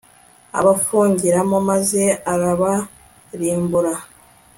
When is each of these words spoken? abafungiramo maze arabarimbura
abafungiramo 0.59 1.57
maze 1.69 2.03
arabarimbura 2.33 3.93